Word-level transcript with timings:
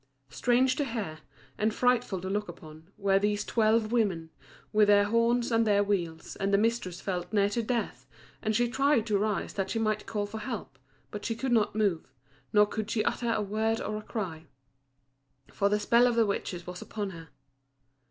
Strange 0.31 0.75
to 0.75 0.83
hear, 0.83 1.19
and 1.59 1.75
frightful 1.75 2.19
to 2.19 2.27
look 2.27 2.47
upon, 2.49 2.89
were 2.97 3.19
these 3.19 3.45
twelve 3.45 3.91
women, 3.91 4.31
with 4.73 4.87
their 4.87 5.03
horns 5.03 5.51
and 5.51 5.67
their 5.67 5.83
wheels; 5.83 6.35
and 6.37 6.51
the 6.51 6.57
mistress 6.57 6.99
felt 6.99 7.31
near 7.31 7.49
to 7.49 7.61
death, 7.61 8.07
and 8.41 8.55
she 8.55 8.67
tried 8.67 9.05
to 9.05 9.15
rise 9.19 9.53
that 9.53 9.69
she 9.69 9.77
might 9.77 10.07
call 10.07 10.25
for 10.25 10.39
help, 10.39 10.79
but 11.11 11.23
she 11.23 11.35
could 11.35 11.51
not 11.51 11.75
move, 11.75 12.07
nor 12.51 12.65
could 12.65 12.89
she 12.89 13.03
utter 13.05 13.31
a 13.31 13.43
word 13.43 13.79
or 13.79 13.95
a 13.95 14.01
cry, 14.01 14.47
for 15.53 15.69
the 15.69 15.79
spell 15.79 16.07
of 16.07 16.15
the 16.15 16.25
witches 16.25 16.65
was 16.65 16.81
upon 16.81 17.11
her. 17.11 17.29